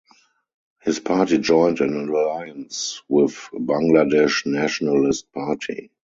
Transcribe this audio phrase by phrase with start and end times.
[0.81, 5.91] His party joined an alliance with Bangladesh Nationalist Party.